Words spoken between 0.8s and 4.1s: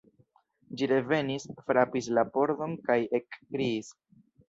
revenis, frapis la pordon kaj ekkriis.